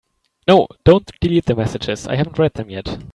No, 0.47 0.67
don’t 0.83 1.11
delete 1.21 1.45
the 1.45 1.53
messages, 1.55 2.07
I 2.07 2.15
haven’t 2.15 2.39
read 2.39 2.55
them 2.55 2.71
yet. 2.71 2.97